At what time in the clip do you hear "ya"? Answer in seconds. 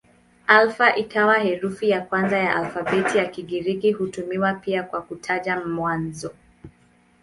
1.89-2.01, 2.37-2.55, 3.17-3.25